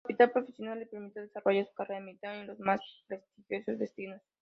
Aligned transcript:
Su 0.03 0.07
capacidad 0.17 0.33
profesional 0.33 0.79
le 0.79 0.87
permitió 0.87 1.21
desarrollar 1.21 1.67
su 1.67 1.75
carrera 1.75 2.01
militar 2.03 2.35
en 2.35 2.47
los 2.47 2.59
más 2.59 2.81
prestigiosos 3.05 3.77
destinos. 3.77 4.19